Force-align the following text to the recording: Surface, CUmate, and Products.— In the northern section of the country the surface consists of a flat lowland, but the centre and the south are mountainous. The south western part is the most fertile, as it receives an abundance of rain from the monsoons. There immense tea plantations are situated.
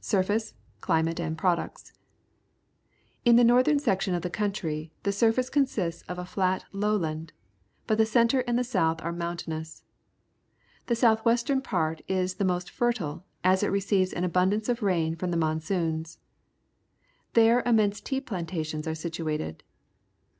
Surface, 0.00 0.54
CUmate, 0.80 1.20
and 1.20 1.38
Products.— 1.38 1.92
In 3.24 3.36
the 3.36 3.44
northern 3.44 3.78
section 3.78 4.12
of 4.12 4.22
the 4.22 4.28
country 4.28 4.90
the 5.04 5.12
surface 5.12 5.48
consists 5.48 6.02
of 6.08 6.18
a 6.18 6.24
flat 6.24 6.64
lowland, 6.72 7.32
but 7.86 7.96
the 7.96 8.04
centre 8.04 8.40
and 8.48 8.58
the 8.58 8.64
south 8.64 9.00
are 9.02 9.12
mountainous. 9.12 9.84
The 10.86 10.96
south 10.96 11.24
western 11.24 11.60
part 11.62 12.02
is 12.08 12.34
the 12.42 12.44
most 12.44 12.70
fertile, 12.70 13.24
as 13.44 13.62
it 13.62 13.68
receives 13.70 14.12
an 14.12 14.24
abundance 14.24 14.68
of 14.68 14.82
rain 14.82 15.14
from 15.14 15.30
the 15.30 15.36
monsoons. 15.36 16.18
There 17.34 17.62
immense 17.64 18.00
tea 18.00 18.20
plantations 18.20 18.88
are 18.88 18.96
situated. 18.96 19.62